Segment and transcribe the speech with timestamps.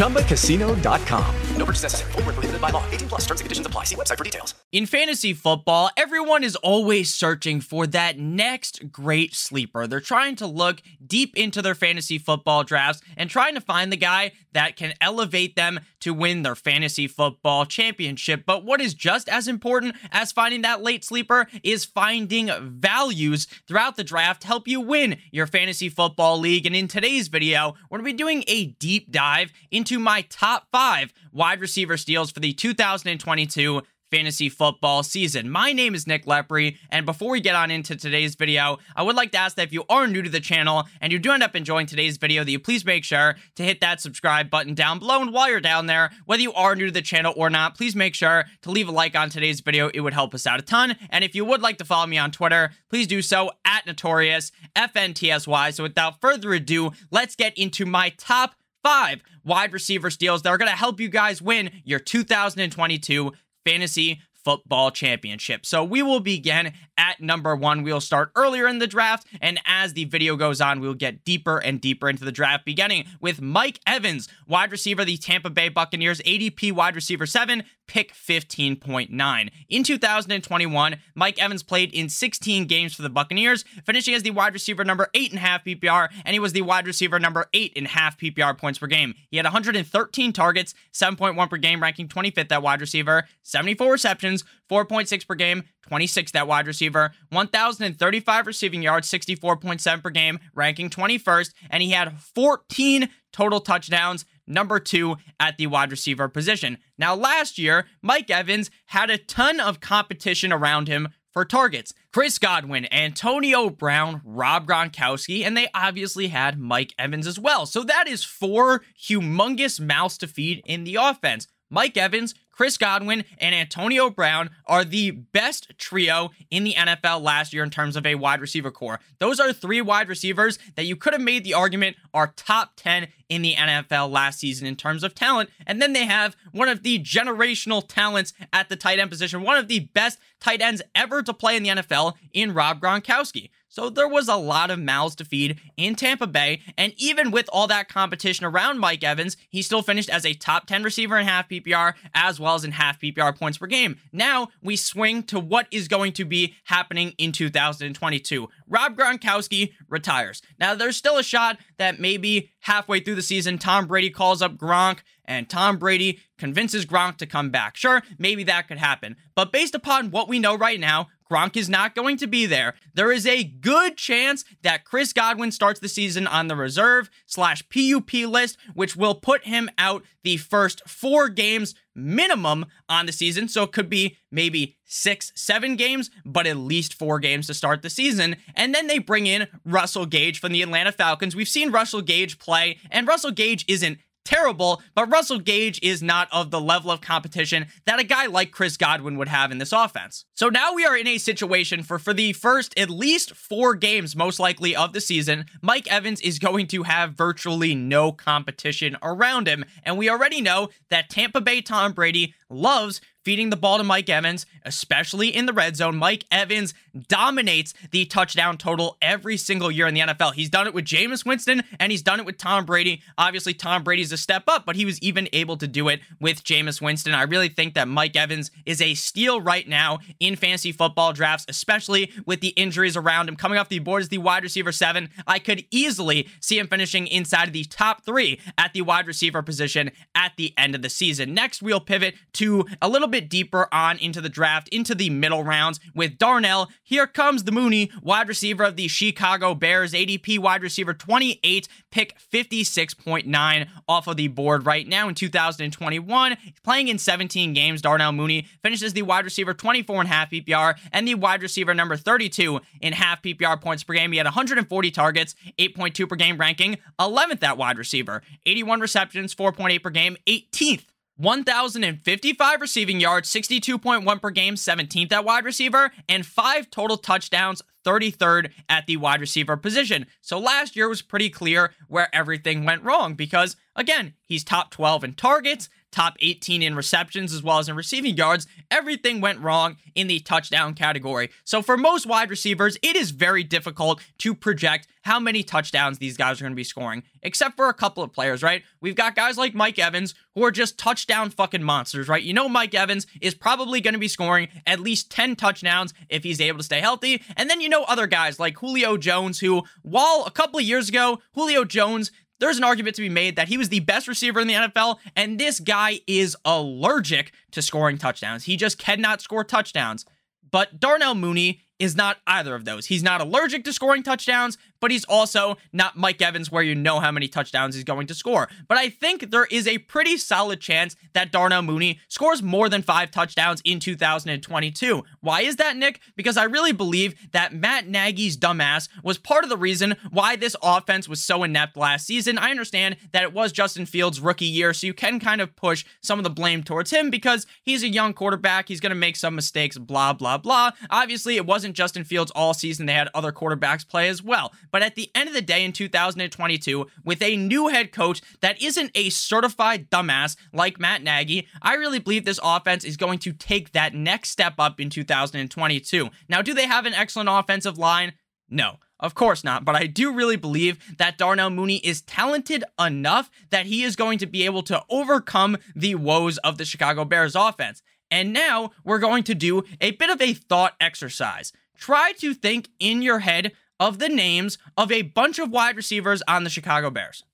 [0.00, 1.34] ChumbaCasino.com.
[1.58, 2.12] No purchase necessary.
[2.12, 2.82] Full prohibited by law.
[2.90, 3.84] 18 plus terms and conditions apply.
[3.84, 4.54] See website for details.
[4.72, 9.86] In fantasy football, everyone is always searching for that next great sleeper.
[9.86, 13.98] They're trying to look deep into their fantasy football drafts and trying to find the
[13.98, 18.44] guy that can elevate them to win their fantasy football championship.
[18.46, 23.96] But what is just as important as finding that late sleeper is finding values throughout
[23.96, 26.64] the draft to help you win your fantasy football league.
[26.64, 30.68] And in today's video, we're going to be doing a deep dive into my top
[30.70, 35.48] five wide receiver steals for the 2022 fantasy football season.
[35.48, 39.16] My name is Nick Lepre, and before we get on into today's video, I would
[39.16, 41.42] like to ask that if you are new to the channel and you do end
[41.42, 44.98] up enjoying today's video, that you please make sure to hit that subscribe button down
[44.98, 45.22] below.
[45.22, 47.94] And while you're down there, whether you are new to the channel or not, please
[47.94, 49.90] make sure to leave a like on today's video.
[49.94, 50.96] It would help us out a ton.
[51.10, 54.50] And if you would like to follow me on Twitter, please do so at Notorious
[54.76, 55.72] FNTSY.
[55.72, 60.58] So without further ado, let's get into my top five wide receiver steals that are
[60.58, 63.32] going to help you guys win your 2022
[63.66, 65.66] fantasy football championship.
[65.66, 67.82] So we will begin at number one.
[67.82, 71.56] We'll start earlier in the draft, and as the video goes on, we'll get deeper
[71.56, 76.20] and deeper into the draft, beginning with Mike Evans, wide receiver, the Tampa Bay Buccaneers,
[76.20, 79.50] ADP wide receiver seven, pick 15.9.
[79.68, 84.52] In 2021, Mike Evans played in 16 games for the Buccaneers, finishing as the wide
[84.52, 87.88] receiver number 8.5 PPR, and he was the wide receiver number 8.5
[88.18, 89.14] PPR points per game.
[89.30, 95.26] He had 113 targets, 7.1 per game, ranking 25th at wide receiver, 74 receptions, 4.6
[95.26, 101.82] per game, 26th at wide receiver, 1,035 receiving yards, 64.7 per game, ranking 21st, and
[101.82, 106.78] he had 14 total touchdowns, number two at the wide receiver position.
[106.98, 111.94] Now, last year, Mike Evans had a ton of competition around him for targets.
[112.12, 117.66] Chris Godwin, Antonio Brown, Rob Gronkowski, and they obviously had Mike Evans as well.
[117.66, 121.46] So that is four humongous mouths to feed in the offense.
[121.70, 127.54] Mike Evans, Chris Godwin, and Antonio Brown are the best trio in the NFL last
[127.54, 129.00] year in terms of a wide receiver core.
[129.18, 133.08] Those are three wide receivers that you could have made the argument are top 10
[133.30, 135.48] in the NFL last season in terms of talent.
[135.66, 139.56] And then they have one of the generational talents at the tight end position, one
[139.56, 143.48] of the best tight ends ever to play in the NFL in Rob Gronkowski.
[143.70, 146.60] So there was a lot of mouths to feed in Tampa Bay.
[146.76, 150.66] And even with all that competition around Mike Evans, he still finished as a top
[150.66, 153.96] 10 receiver in half PPR as well as in half PPR points per game.
[154.12, 158.48] Now we swing to what is going to be happening in 2022.
[158.66, 160.42] Rob Gronkowski retires.
[160.58, 164.56] Now there's still a shot that maybe halfway through the season, Tom Brady calls up
[164.56, 167.76] Gronk and Tom Brady convinces Gronk to come back.
[167.76, 169.14] Sure, maybe that could happen.
[169.36, 172.74] But based upon what we know right now, Gronk is not going to be there.
[172.94, 177.62] There is a good chance that Chris Godwin starts the season on the reserve slash
[177.68, 183.48] PUP list, which will put him out the first four games minimum on the season.
[183.48, 187.82] So it could be maybe six, seven games, but at least four games to start
[187.82, 188.36] the season.
[188.54, 191.36] And then they bring in Russell Gage from the Atlanta Falcons.
[191.36, 196.28] We've seen Russell Gage play, and Russell Gage isn't terrible, but Russell Gage is not
[196.32, 199.72] of the level of competition that a guy like Chris Godwin would have in this
[199.72, 200.24] offense.
[200.34, 204.16] So now we are in a situation for for the first at least 4 games
[204.16, 209.48] most likely of the season, Mike Evans is going to have virtually no competition around
[209.48, 213.84] him, and we already know that Tampa Bay Tom Brady loves feeding the ball to
[213.84, 215.96] Mike Evans, especially in the red zone.
[215.96, 216.74] Mike Evans
[217.08, 220.34] dominates the touchdown total every single year in the NFL.
[220.34, 223.02] He's done it with Jameis Winston and he's done it with Tom Brady.
[223.18, 226.42] Obviously, Tom Brady's a step up, but he was even able to do it with
[226.44, 227.14] Jameis Winston.
[227.14, 231.46] I really think that Mike Evans is a steal right now in fantasy football drafts,
[231.48, 233.36] especially with the injuries around him.
[233.36, 237.06] Coming off the board as the wide receiver seven, I could easily see him finishing
[237.06, 240.90] inside of the top three at the wide receiver position at the end of the
[240.90, 241.34] season.
[241.34, 245.44] Next, we'll pivot to a little bit deeper on into the draft, into the middle
[245.44, 246.70] rounds with Darnell.
[246.82, 252.18] Here comes the Mooney, wide receiver of the Chicago Bears, ADP wide receiver 28, pick
[252.32, 256.36] 56.9 off of the board right now in 2021.
[256.62, 261.06] Playing in 17 games, Darnell Mooney finishes the wide receiver 24 and half PPR and
[261.06, 264.12] the wide receiver number 32 in half PPR points per game.
[264.12, 269.82] He had 140 targets, 8.2 per game ranking, 11th at wide receiver, 81 receptions, 4.8
[269.82, 270.84] per game, 18th
[271.20, 278.50] 1,055 receiving yards, 62.1 per game, 17th at wide receiver, and five total touchdowns, 33rd
[278.70, 280.06] at the wide receiver position.
[280.22, 285.04] So last year was pretty clear where everything went wrong because, again, he's top 12
[285.04, 288.46] in targets, top 18 in receptions as well as in receiving yards.
[288.70, 291.30] Everything went wrong in the touchdown category.
[291.44, 296.16] So for most wide receivers, it is very difficult to project how many touchdowns these
[296.16, 298.62] guys are going to be scoring, except for a couple of players, right?
[298.80, 302.22] We've got guys like Mike Evans who are just touchdown fucking monsters, right?
[302.22, 306.22] You know, Mike Evans is probably going to be scoring at least 10 touchdowns if
[306.22, 307.22] he's able to stay healthy.
[307.36, 310.88] And then you know other guys like Julio Jones, who, while a couple of years
[310.88, 312.10] ago, Julio Jones
[312.40, 314.98] there's an argument to be made that he was the best receiver in the NFL,
[315.14, 318.44] and this guy is allergic to scoring touchdowns.
[318.44, 320.04] He just cannot score touchdowns.
[320.50, 322.86] But Darnell Mooney is not either of those.
[322.86, 327.00] He's not allergic to scoring touchdowns, but he's also not Mike Evans, where you know
[327.00, 328.48] how many touchdowns he's going to score.
[328.68, 332.82] But I think there is a pretty solid chance that Darnell Mooney scores more than
[332.82, 335.04] five touchdowns in 2022.
[335.20, 336.00] Why is that, Nick?
[336.16, 340.56] Because I really believe that Matt Nagy's dumbass was part of the reason why this
[340.62, 342.38] offense was so inept last season.
[342.38, 345.84] I understand that it was Justin Fields' rookie year, so you can kind of push
[346.00, 348.68] some of the blame towards him because he's a young quarterback.
[348.68, 350.70] He's going to make some mistakes, blah, blah, blah.
[350.88, 354.52] Obviously, it wasn't Justin Fields all season, they had other quarterbacks play as well.
[354.70, 358.60] But at the end of the day, in 2022, with a new head coach that
[358.62, 363.32] isn't a certified dumbass like Matt Nagy, I really believe this offense is going to
[363.32, 366.10] take that next step up in 2022.
[366.28, 368.14] Now, do they have an excellent offensive line?
[368.48, 368.78] No.
[369.00, 373.64] Of course not, but I do really believe that Darnell Mooney is talented enough that
[373.64, 377.80] he is going to be able to overcome the woes of the Chicago Bears offense.
[378.10, 381.52] And now we're going to do a bit of a thought exercise.
[381.78, 386.22] Try to think in your head of the names of a bunch of wide receivers
[386.28, 387.24] on the Chicago Bears.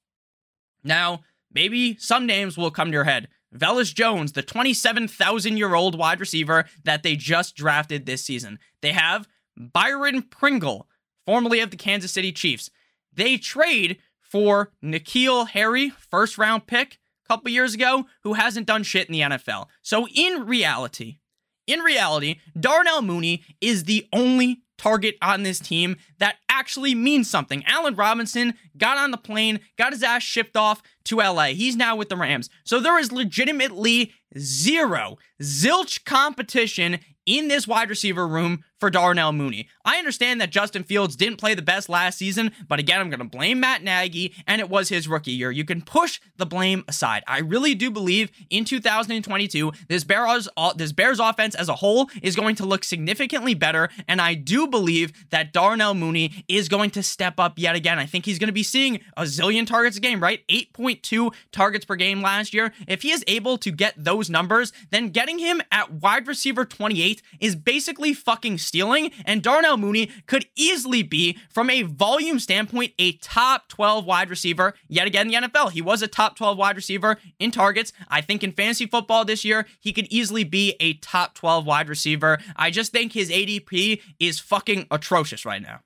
[0.84, 1.22] Now,
[1.52, 3.28] maybe some names will come to your head.
[3.54, 8.58] Velus Jones, the 27,000 year old wide receiver that they just drafted this season.
[8.80, 10.88] They have Byron Pringle,
[11.24, 12.70] formerly of the Kansas City Chiefs.
[13.12, 18.82] They trade for N'Keal Harry, first round pick a couple years ago, who hasn't done
[18.82, 19.66] shit in the NFL.
[19.82, 21.18] So, in reality,
[21.66, 27.64] in reality, Darnell Mooney is the only target on this team that actually means something.
[27.66, 31.46] Allen Robinson got on the plane, got his ass shipped off to LA.
[31.46, 32.50] He's now with the Rams.
[32.64, 39.68] So there is legitimately zero, zilch competition in this wide receiver room for Darnell Mooney.
[39.84, 43.20] I understand that Justin Fields didn't play the best last season, but again, I'm going
[43.20, 45.50] to blame Matt Nagy, and it was his rookie year.
[45.50, 47.22] You can push the blame aside.
[47.26, 52.10] I really do believe in 2022, this Bears, uh, this Bears offense as a whole
[52.22, 56.90] is going to look significantly better, and I do believe that Darnell Mooney is going
[56.90, 57.98] to step up yet again.
[57.98, 60.46] I think he's going to be seeing a zillion targets a game, right?
[60.48, 62.72] 8.2 targets per game last year.
[62.86, 67.22] If he is able to get those numbers, then getting him at wide receiver 28
[67.40, 73.12] is basically fucking stealing, and Darnell Mooney could easily be, from a volume standpoint, a
[73.12, 75.72] top 12 wide receiver yet again in the NFL.
[75.72, 77.92] He was a top 12 wide receiver in targets.
[78.08, 81.88] I think in fantasy football this year, he could easily be a top 12 wide
[81.88, 82.38] receiver.
[82.56, 85.80] I just think his ADP is fucking atrocious right now.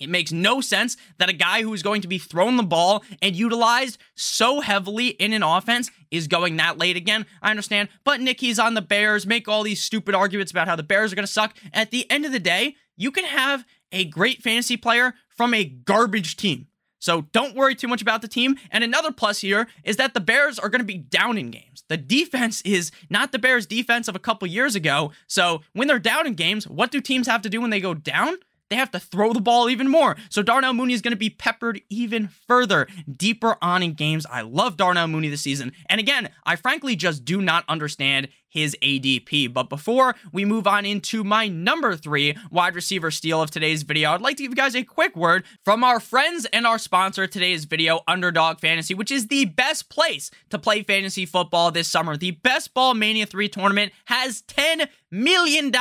[0.00, 3.04] It makes no sense that a guy who is going to be thrown the ball
[3.20, 7.26] and utilized so heavily in an offense is going that late again.
[7.42, 10.76] I understand, but Nick, he's on the Bears, make all these stupid arguments about how
[10.76, 11.54] the Bears are going to suck.
[11.72, 15.64] At the end of the day, you can have a great fantasy player from a
[15.64, 16.68] garbage team.
[16.98, 18.56] So don't worry too much about the team.
[18.70, 21.82] And another plus here is that the Bears are going to be down in games.
[21.88, 25.10] The defense is not the Bears' defense of a couple years ago.
[25.26, 27.92] So when they're down in games, what do teams have to do when they go
[27.92, 28.36] down?
[28.72, 30.16] They have to throw the ball even more.
[30.30, 34.24] So Darnell Mooney is going to be peppered even further deeper on in games.
[34.30, 35.72] I love Darnell Mooney this season.
[35.90, 39.52] And again, I frankly just do not understand his ADP.
[39.52, 44.10] But before we move on into my number three wide receiver steal of today's video,
[44.12, 47.26] I'd like to give you guys a quick word from our friends and our sponsor
[47.26, 52.16] today's video, Underdog Fantasy, which is the best place to play fantasy football this summer.
[52.16, 55.72] The Best Ball Mania 3 tournament has $10 million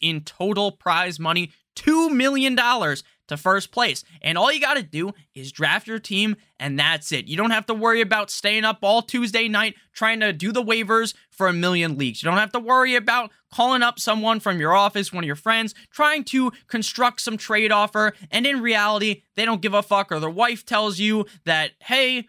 [0.00, 1.50] in total prize money
[1.84, 4.04] $2 million to first place.
[4.22, 7.26] And all you got to do is draft your team, and that's it.
[7.26, 10.62] You don't have to worry about staying up all Tuesday night trying to do the
[10.62, 12.22] waivers for a million leagues.
[12.22, 15.36] You don't have to worry about calling up someone from your office, one of your
[15.36, 18.14] friends, trying to construct some trade offer.
[18.30, 22.28] And in reality, they don't give a fuck, or their wife tells you that, hey,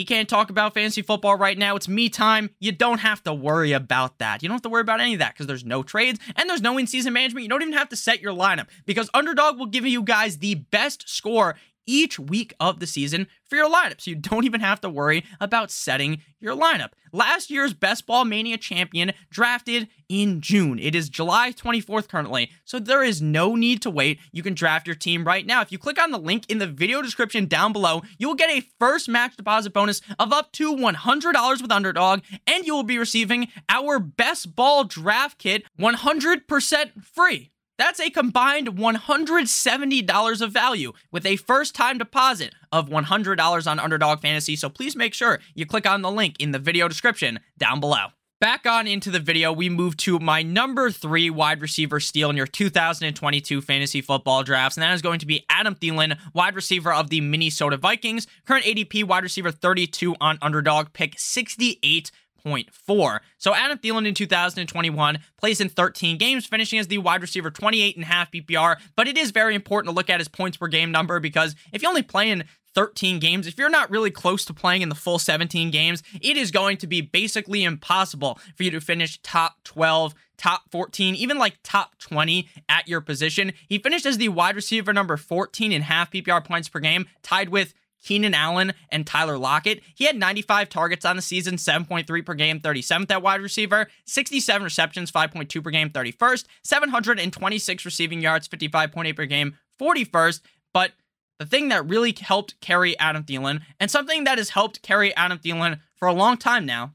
[0.00, 1.76] he can't talk about fantasy football right now.
[1.76, 2.48] It's me time.
[2.58, 4.42] You don't have to worry about that.
[4.42, 6.62] You don't have to worry about any of that because there's no trades and there's
[6.62, 7.42] no in season management.
[7.42, 10.54] You don't even have to set your lineup because Underdog will give you guys the
[10.54, 11.54] best score
[11.86, 14.00] each week of the season for your lineup.
[14.00, 16.90] So you don't even have to worry about setting your lineup.
[17.12, 20.78] Last year's Best Ball Mania champion drafted in June.
[20.78, 24.20] It is July 24th currently, so there is no need to wait.
[24.32, 25.60] You can draft your team right now.
[25.60, 28.50] If you click on the link in the video description down below, you will get
[28.50, 32.98] a first match deposit bonus of up to $100 with Underdog, and you will be
[32.98, 37.50] receiving our Best Ball draft kit 100% free.
[37.80, 44.20] That's a combined $170 of value with a first time deposit of $100 on Underdog
[44.20, 44.54] Fantasy.
[44.54, 48.08] So please make sure you click on the link in the video description down below.
[48.38, 52.36] Back on into the video, we move to my number three wide receiver steal in
[52.36, 56.92] your 2022 fantasy football drafts, and that is going to be Adam Thielen, wide receiver
[56.92, 58.26] of the Minnesota Vikings.
[58.46, 62.10] Current ADP wide receiver 32 on underdog, pick 68
[62.44, 63.20] 0.4.
[63.38, 67.96] So Adam Thielen in 2021 plays in 13 games, finishing as the wide receiver 28
[67.96, 68.76] and half PPR.
[68.96, 71.82] But it is very important to look at his points per game number because if
[71.82, 72.44] you only play in
[72.74, 76.36] 13 games, if you're not really close to playing in the full 17 games, it
[76.36, 81.38] is going to be basically impossible for you to finish top 12, top 14, even
[81.38, 83.52] like top 20 at your position.
[83.68, 87.48] He finished as the wide receiver number 14 in half PPR points per game, tied
[87.48, 89.82] with Keenan Allen and Tyler Lockett.
[89.94, 94.64] He had 95 targets on the season, 7.3 per game, 37th at wide receiver, 67
[94.64, 100.40] receptions, 5.2 per game, 31st, 726 receiving yards, 55.8 per game, 41st.
[100.72, 100.92] But
[101.38, 105.38] the thing that really helped carry Adam Thielen, and something that has helped carry Adam
[105.38, 106.92] Thielen for a long time now,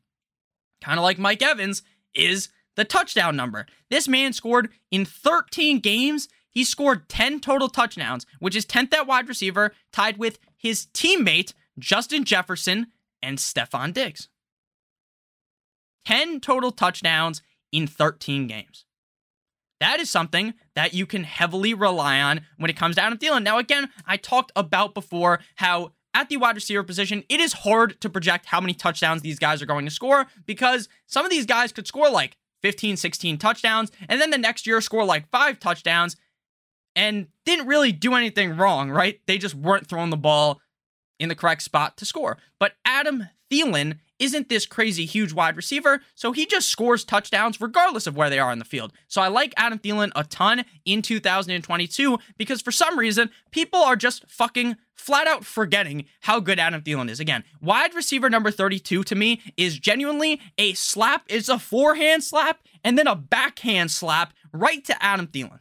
[0.81, 1.81] kind of like Mike Evans,
[2.13, 3.65] is the touchdown number.
[3.89, 6.27] This man scored in 13 games.
[6.49, 11.53] He scored 10 total touchdowns, which is 10th at wide receiver, tied with his teammate,
[11.77, 12.87] Justin Jefferson,
[13.21, 14.29] and Stefon Diggs.
[16.05, 18.85] 10 total touchdowns in 13 games.
[19.79, 23.43] That is something that you can heavily rely on when it comes to Thielen.
[23.43, 28.01] Now, again, I talked about before how at the wide receiver position, it is hard
[28.01, 31.45] to project how many touchdowns these guys are going to score because some of these
[31.45, 35.59] guys could score like 15, 16 touchdowns, and then the next year score like five
[35.59, 36.15] touchdowns,
[36.95, 39.19] and didn't really do anything wrong, right?
[39.27, 40.61] They just weren't throwing the ball
[41.19, 42.37] in the correct spot to score.
[42.59, 48.07] But Adam Thielen isn't this crazy huge wide receiver, so he just scores touchdowns regardless
[48.07, 48.93] of where they are in the field.
[49.07, 53.95] So I like Adam Thielen a ton in 2022 because for some reason, people are
[53.95, 57.19] just fucking flat out forgetting how good Adam Thielen is.
[57.19, 61.23] Again, wide receiver number 32 to me is genuinely a slap.
[61.27, 65.59] It's a forehand slap and then a backhand slap right to Adam Thielen.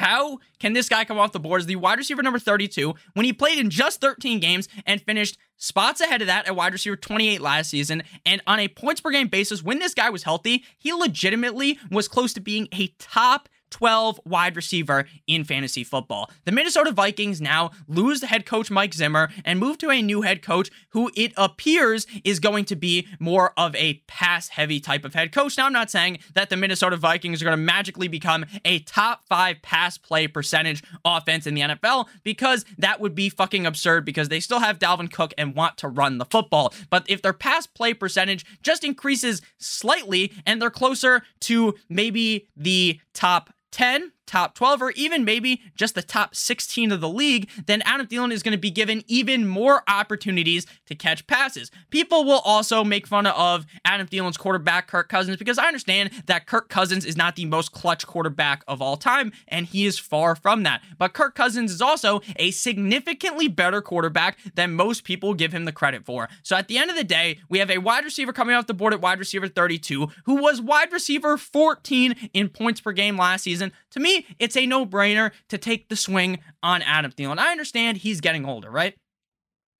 [0.00, 3.26] How can this guy come off the board as the wide receiver number 32 when
[3.26, 6.96] he played in just 13 games and finished spots ahead of that at wide receiver
[6.96, 8.02] 28 last season?
[8.24, 12.08] And on a points per game basis, when this guy was healthy, he legitimately was
[12.08, 16.30] close to being a top 12 wide receiver in fantasy football.
[16.44, 20.22] The Minnesota Vikings now lose the head coach Mike Zimmer and move to a new
[20.22, 25.04] head coach who it appears is going to be more of a pass heavy type
[25.04, 25.56] of head coach.
[25.56, 29.24] Now, I'm not saying that the Minnesota Vikings are going to magically become a top
[29.24, 34.28] five pass play percentage offense in the NFL because that would be fucking absurd because
[34.28, 36.74] they still have Dalvin Cook and want to run the football.
[36.90, 43.00] But if their pass play percentage just increases slightly and they're closer to maybe the
[43.14, 47.82] top 10 top 12, or even maybe just the top 16 of the league, then
[47.82, 51.70] Adam Thielen is going to be given even more opportunities to catch passes.
[51.90, 56.46] People will also make fun of Adam Thielen's quarterback, Kirk Cousins, because I understand that
[56.46, 60.36] Kirk Cousins is not the most clutch quarterback of all time, and he is far
[60.36, 60.80] from that.
[60.96, 65.72] But Kirk Cousins is also a significantly better quarterback than most people give him the
[65.72, 66.28] credit for.
[66.42, 68.74] So at the end of the day, we have a wide receiver coming off the
[68.74, 73.42] board at wide receiver 32, who was wide receiver 14 in points per game last
[73.42, 73.72] season.
[73.90, 77.38] To me, it's a no brainer to take the swing on Adam Thielen.
[77.38, 78.94] I understand he's getting older, right?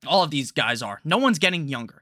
[0.07, 1.01] All of these guys are.
[1.05, 2.00] No one's getting younger.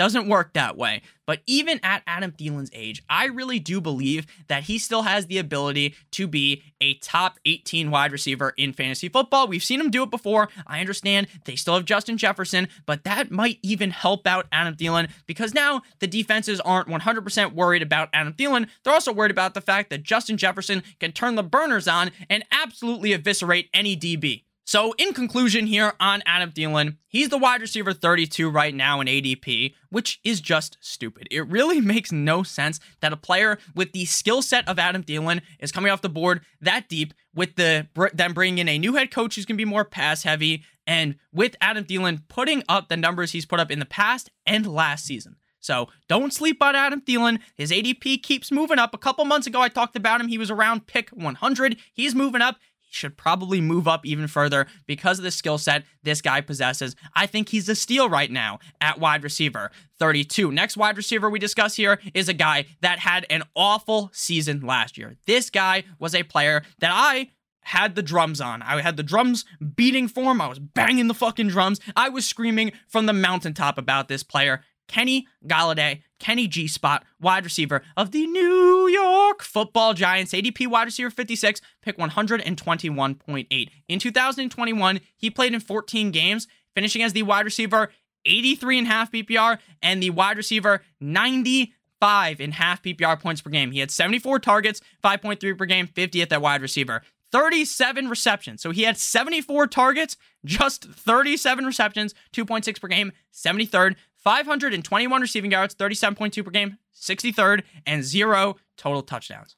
[0.00, 1.02] Doesn't work that way.
[1.26, 5.36] But even at Adam Thielen's age, I really do believe that he still has the
[5.36, 9.46] ability to be a top 18 wide receiver in fantasy football.
[9.46, 10.48] We've seen him do it before.
[10.66, 15.10] I understand they still have Justin Jefferson, but that might even help out Adam Thielen
[15.26, 18.70] because now the defenses aren't 100% worried about Adam Thielen.
[18.82, 22.42] They're also worried about the fact that Justin Jefferson can turn the burners on and
[22.50, 24.44] absolutely eviscerate any DB.
[24.70, 29.08] So, in conclusion, here on Adam Thielen, he's the wide receiver 32 right now in
[29.08, 31.26] ADP, which is just stupid.
[31.28, 35.42] It really makes no sense that a player with the skill set of Adam Thielen
[35.58, 39.10] is coming off the board that deep with the them bringing in a new head
[39.10, 42.96] coach who's going to be more pass heavy, and with Adam Thielen putting up the
[42.96, 45.34] numbers he's put up in the past and last season.
[45.58, 47.40] So don't sleep on Adam Thielen.
[47.56, 48.94] His ADP keeps moving up.
[48.94, 50.28] A couple months ago, I talked about him.
[50.28, 51.76] He was around pick 100.
[51.92, 52.56] He's moving up
[52.90, 56.94] should probably move up even further because of the skill set this guy possesses.
[57.14, 60.50] I think he's a steal right now at wide receiver 32.
[60.50, 64.98] Next wide receiver we discuss here is a guy that had an awful season last
[64.98, 65.16] year.
[65.26, 67.30] This guy was a player that I
[67.62, 68.62] had the drums on.
[68.62, 69.44] I had the drums
[69.76, 70.40] beating for him.
[70.40, 71.80] I was banging the fucking drums.
[71.96, 74.62] I was screaming from the mountaintop about this player.
[74.90, 80.86] Kenny Golladay, Kenny G Spot, wide receiver of the New York Football Giants, ADP wide
[80.86, 83.68] receiver 56, pick 121.8.
[83.88, 87.90] In 2021, he played in 14 games, finishing as the wide receiver
[88.26, 93.70] 83 and half PPR and the wide receiver 95 and half PPR points per game.
[93.70, 97.02] He had 74 targets, 5.3 per game, 50th at wide receiver.
[97.32, 98.60] 37 receptions.
[98.60, 103.94] So he had 74 targets, just 37 receptions, 2.6 per game, 73rd.
[104.22, 109.56] 521 receiving yards, 37.2 per game, 63rd, and zero total touchdowns.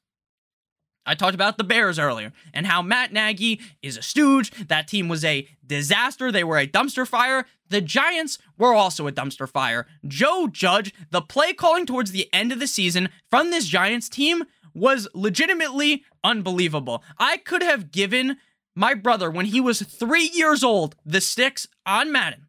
[1.04, 4.52] I talked about the Bears earlier and how Matt Nagy is a stooge.
[4.68, 6.30] That team was a disaster.
[6.30, 7.46] They were a dumpster fire.
[7.68, 9.86] The Giants were also a dumpster fire.
[10.06, 14.44] Joe Judge, the play calling towards the end of the season from this Giants team
[14.74, 17.02] was legitimately unbelievable.
[17.18, 18.36] I could have given
[18.74, 22.46] my brother, when he was three years old, the sticks on Madden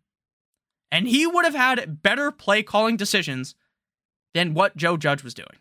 [0.93, 3.55] and he would have had better play calling decisions
[4.35, 5.57] than what Joe Judge was doing.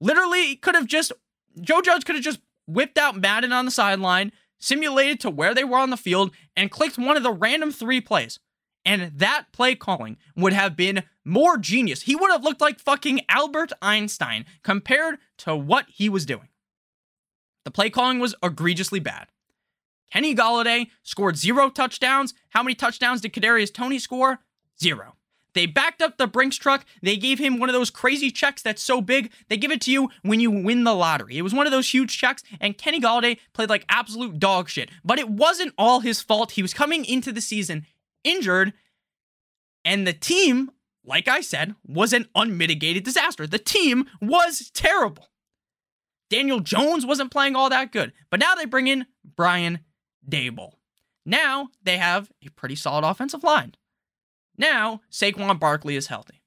[0.00, 1.12] Literally, could have just
[1.60, 5.62] Joe Judge could have just whipped out Madden on the sideline, simulated to where they
[5.62, 8.40] were on the field, and clicked one of the random three plays.
[8.82, 12.02] And that play calling would have been more genius.
[12.02, 16.48] He would have looked like fucking Albert Einstein compared to what he was doing.
[17.64, 19.26] The play calling was egregiously bad.
[20.12, 22.32] Kenny Golladay scored zero touchdowns.
[22.50, 24.38] How many touchdowns did Kadarius Toney score?
[24.80, 25.16] Zero.
[25.56, 26.84] They backed up the Brinks truck.
[27.00, 29.90] They gave him one of those crazy checks that's so big, they give it to
[29.90, 31.38] you when you win the lottery.
[31.38, 34.90] It was one of those huge checks, and Kenny Golladay played like absolute dog shit.
[35.02, 36.52] But it wasn't all his fault.
[36.52, 37.86] He was coming into the season
[38.22, 38.74] injured,
[39.82, 40.72] and the team,
[41.06, 43.46] like I said, was an unmitigated disaster.
[43.46, 45.28] The team was terrible.
[46.28, 49.78] Daniel Jones wasn't playing all that good, but now they bring in Brian
[50.28, 50.72] Daboll.
[51.24, 53.74] Now they have a pretty solid offensive line.
[54.58, 56.42] Now, Saquon Barkley is healthy.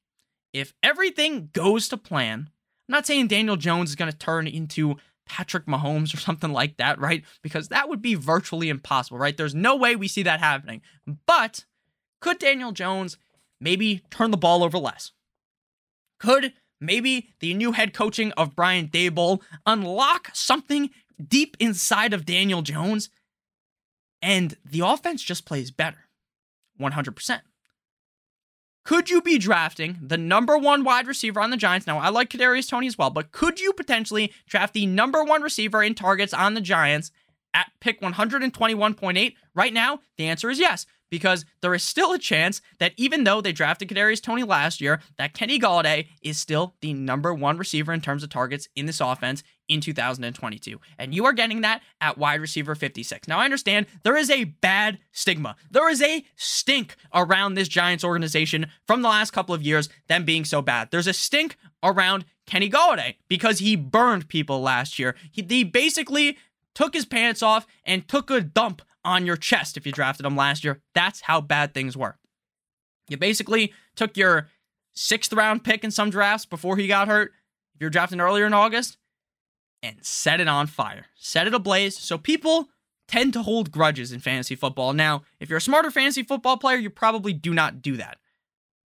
[0.53, 2.49] If everything goes to plan,
[2.87, 4.95] I'm not saying Daniel Jones is going to turn into
[5.27, 7.23] Patrick Mahomes or something like that, right?
[7.41, 9.37] Because that would be virtually impossible, right?
[9.37, 10.81] There's no way we see that happening.
[11.25, 11.65] But
[12.19, 13.17] could Daniel Jones
[13.61, 15.11] maybe turn the ball over less?
[16.19, 20.89] Could maybe the new head coaching of Brian Daboll unlock something
[21.25, 23.09] deep inside of Daniel Jones
[24.21, 26.09] and the offense just plays better?
[26.79, 27.41] 100%.
[28.89, 31.85] Could you be drafting the number one wide receiver on the Giants?
[31.85, 35.43] Now, I like Kadarius Toney as well, but could you potentially draft the number one
[35.43, 37.11] receiver in targets on the Giants
[37.53, 39.33] at pick 121.8?
[39.55, 43.41] Right now, the answer is yes because there is still a chance that even though
[43.41, 47.93] they drafted Kadarius Toney last year, that Kenny Golladay is still the number one receiver
[47.93, 50.79] in terms of targets in this offense in 2022.
[50.97, 53.27] And you are getting that at wide receiver 56.
[53.27, 55.55] Now, I understand there is a bad stigma.
[55.69, 60.25] There is a stink around this Giants organization from the last couple of years, them
[60.25, 60.89] being so bad.
[60.91, 65.15] There's a stink around Kenny Golladay because he burned people last year.
[65.31, 66.37] He, he basically
[66.79, 70.37] took his pants off and took a dump on your chest if you drafted him
[70.37, 70.79] last year.
[70.95, 72.17] That's how bad things were.
[73.09, 74.47] You basically took your
[74.93, 77.33] sixth round pick in some drafts before he got hurt,
[77.75, 78.97] if you're drafting earlier in August,
[79.83, 81.97] and set it on fire, set it ablaze.
[81.97, 82.69] So people
[83.09, 84.93] tend to hold grudges in fantasy football.
[84.93, 88.19] Now, if you're a smarter fantasy football player, you probably do not do that.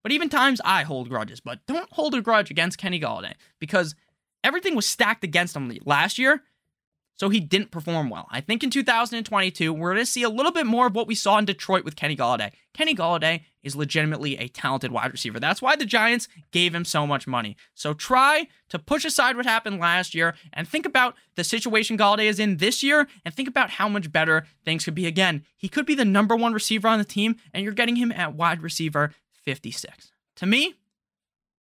[0.02, 3.94] But even times I hold grudges, but don't hold a grudge against Kenny Golladay because
[4.42, 6.42] everything was stacked against him last year
[7.16, 8.26] so he didn't perform well.
[8.30, 11.14] I think in 2022, we're going to see a little bit more of what we
[11.14, 12.52] saw in Detroit with Kenny Golladay.
[12.74, 15.38] Kenny Golladay is legitimately a talented wide receiver.
[15.38, 17.56] That's why the Giants gave him so much money.
[17.74, 22.24] So try to push aside what happened last year and think about the situation Golladay
[22.24, 25.44] is in this year and think about how much better things could be again.
[25.56, 28.34] He could be the number one receiver on the team, and you're getting him at
[28.34, 30.12] wide receiver 56.
[30.36, 30.74] To me,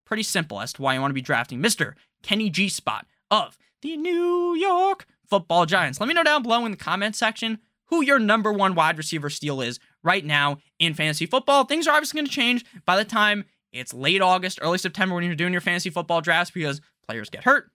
[0.05, 1.95] pretty simple as to why you want to be drafting Mr.
[2.23, 6.01] Kenny G Spot of the New York football giants.
[6.01, 9.31] Let me know down below in the comment section who your number one wide receiver
[9.31, 11.65] steal is right now in fantasy football.
[11.65, 15.25] Things are obviously going to change by the time it's late August, early September when
[15.25, 17.71] you're doing your fantasy football drafts because players get hurt,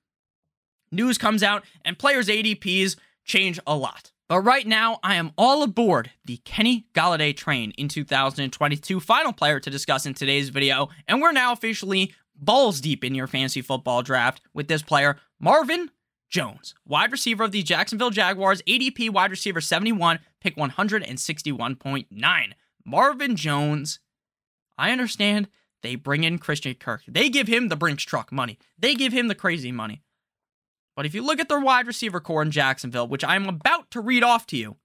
[0.91, 4.11] news comes out, and players' ADPs change a lot.
[4.27, 8.99] But right now, I am all aboard the Kenny Golladay train in 2022.
[8.99, 13.27] Final player to discuss in today's video, and we're now officially balls deep in your
[13.27, 15.91] fantasy football draft with this player, Marvin
[16.35, 22.51] Jones, wide receiver of the Jacksonville Jaguars, ADP wide receiver 71, pick 161.9.
[22.85, 23.99] Marvin Jones,
[24.77, 25.47] I understand
[25.81, 27.03] they bring in Christian Kirk.
[27.07, 28.59] They give him the Brinks truck money.
[28.77, 30.01] They give him the crazy money.
[30.93, 34.01] But if you look at their wide receiver core in Jacksonville, which I'm about to
[34.01, 34.75] read off to you,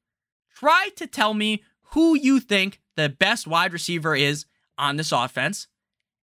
[0.54, 4.46] try to tell me who you think the best wide receiver is
[4.78, 5.66] on this offense.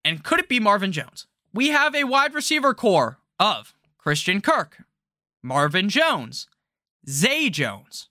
[0.05, 1.27] And could it be Marvin Jones?
[1.53, 4.85] We have a wide receiver core of Christian Kirk,
[5.43, 6.47] Marvin Jones,
[7.09, 8.09] Zay Jones,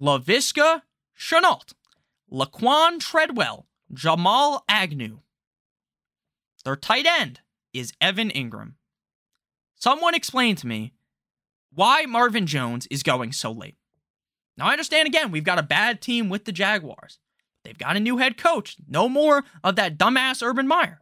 [0.00, 0.82] Laviska
[1.18, 1.72] Shenault,
[2.30, 5.20] Laquan Treadwell, Jamal Agnew.
[6.64, 7.40] Their tight end
[7.72, 8.74] is Evan Engram.
[9.76, 10.92] Someone explain to me
[11.72, 13.76] why Marvin Jones is going so late.
[14.56, 17.18] Now, I understand again, we've got a bad team with the Jaguars.
[17.64, 18.76] They've got a new head coach.
[18.88, 21.00] No more of that dumbass Urban Meyer.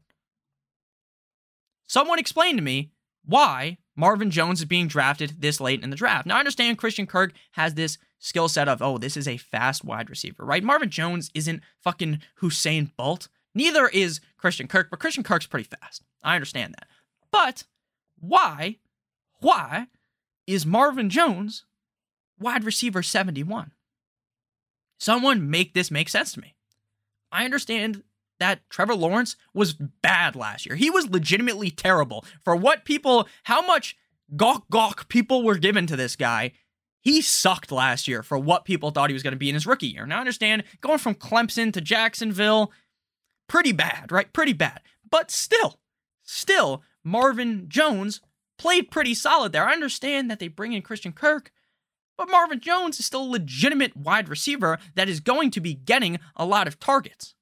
[1.86, 2.90] Someone explain to me
[3.24, 6.26] why Marvin Jones is being drafted this late in the draft.
[6.26, 9.84] Now, I understand Christian Kirk has this skill set of, oh, this is a fast
[9.84, 10.62] wide receiver, right?
[10.62, 13.28] Marvin Jones isn't fucking Usain Bolt.
[13.54, 16.02] Neither is Christian Kirk, but Christian Kirk's pretty fast.
[16.22, 16.88] I understand that.
[17.30, 17.64] But
[18.18, 18.76] why,
[19.40, 19.86] why
[20.46, 21.64] is Marvin Jones
[22.38, 23.72] wide receiver 71?
[24.98, 26.54] Someone make this make sense to me.
[27.32, 28.02] I understand
[28.38, 30.76] that Trevor Lawrence was bad last year.
[30.76, 33.96] He was legitimately terrible for what people, how much
[34.36, 36.52] gawk gawk people were given to this guy.
[37.00, 39.66] He sucked last year for what people thought he was going to be in his
[39.66, 40.06] rookie year.
[40.06, 42.72] Now, I understand going from Clemson to Jacksonville,
[43.48, 44.32] pretty bad, right?
[44.32, 44.80] Pretty bad.
[45.08, 45.78] But still,
[46.24, 48.20] still, Marvin Jones
[48.58, 49.68] played pretty solid there.
[49.68, 51.52] I understand that they bring in Christian Kirk,
[52.18, 56.18] but Marvin Jones is still a legitimate wide receiver that is going to be getting
[56.34, 57.35] a lot of targets.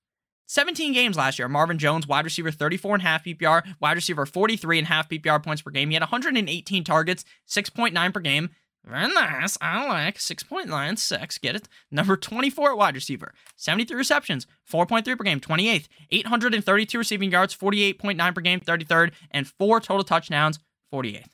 [0.46, 1.48] 17 games last year.
[1.48, 5.62] Marvin Jones, wide receiver, 34 and half PPR, wide receiver, 43 and half PPR points
[5.62, 5.90] per game.
[5.90, 8.50] He had 118 targets, 6.9 per game.
[8.84, 9.56] Very nice.
[9.62, 11.40] I like 6.96.
[11.40, 11.68] Get it?
[11.90, 13.32] Number 24 at wide receiver.
[13.56, 15.88] 73 receptions, 4.3 per game, 28th.
[16.10, 19.12] 832 receiving yards, 48.9 per game, 33rd.
[19.30, 20.58] And four total touchdowns,
[20.92, 21.30] 48th.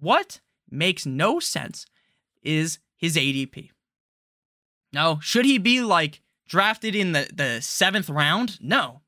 [0.00, 0.40] What
[0.70, 1.84] makes no sense
[2.42, 3.70] is his ADP.
[4.92, 8.60] Now, should he be like drafted in the, the seventh round?
[8.60, 9.00] No,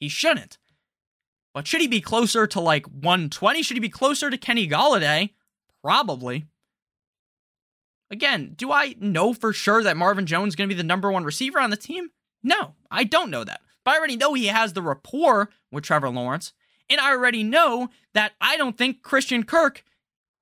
[0.00, 0.58] he shouldn't.
[1.54, 3.62] But should he be closer to like 120?
[3.62, 5.30] Should he be closer to Kenny Golladay?
[5.80, 6.46] Probably.
[8.10, 11.12] Again, do I know for sure that Marvin Jones is going to be the number
[11.12, 12.10] one receiver on the team?
[12.42, 13.60] No, I don't know that.
[13.84, 16.52] But I already know he has the rapport with Trevor Lawrence.
[16.90, 19.84] And I already know that I don't think Christian Kirk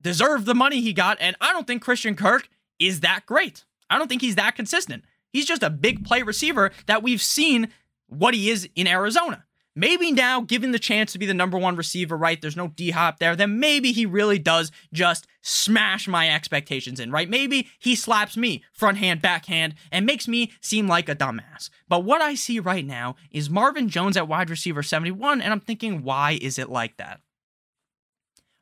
[0.00, 1.18] deserved the money he got.
[1.20, 2.48] And I don't think Christian Kirk
[2.78, 3.66] is that great.
[3.90, 5.04] I don't think he's that consistent.
[5.32, 7.68] He's just a big play receiver that we've seen
[8.08, 9.44] what he is in Arizona.
[9.76, 12.40] Maybe now, given the chance to be the number one receiver, right?
[12.40, 17.12] There's no D hop there, then maybe he really does just smash my expectations in,
[17.12, 17.30] right?
[17.30, 21.70] Maybe he slaps me front hand, backhand, and makes me seem like a dumbass.
[21.88, 25.60] But what I see right now is Marvin Jones at wide receiver 71, and I'm
[25.60, 27.20] thinking, why is it like that?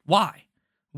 [0.04, 0.44] Why?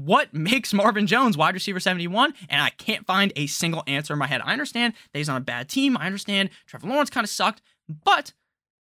[0.04, 2.34] What makes Marvin Jones wide receiver 71?
[2.48, 4.40] And I can't find a single answer in my head.
[4.44, 5.96] I understand that he's on a bad team.
[5.96, 7.62] I understand Trevor Lawrence kind of sucked,
[8.04, 8.32] but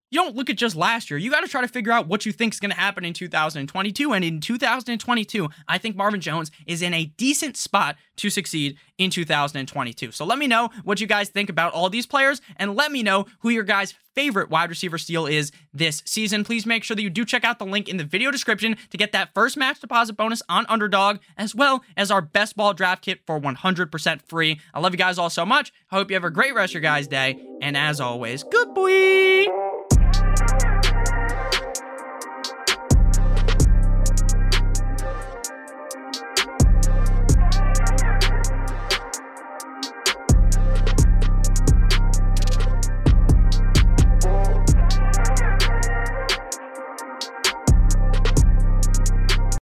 [0.09, 1.17] you don't look at just last year.
[1.17, 3.13] You got to try to figure out what you think is going to happen in
[3.13, 4.13] 2022.
[4.13, 9.09] And in 2022, I think Marvin Jones is in a decent spot to succeed in
[9.09, 10.11] 2022.
[10.11, 13.03] So let me know what you guys think about all these players and let me
[13.03, 16.43] know who your guys' favorite wide receiver steal is this season.
[16.43, 18.97] Please make sure that you do check out the link in the video description to
[18.97, 23.03] get that first match deposit bonus on Underdog, as well as our best ball draft
[23.03, 24.59] kit for 100% free.
[24.73, 25.71] I love you guys all so much.
[25.91, 27.39] I hope you have a great rest of your guys' day.
[27.61, 29.76] And as always, good boy.